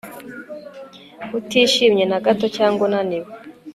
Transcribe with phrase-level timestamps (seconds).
[1.37, 3.29] utishimye nagato cyangwa urananiwe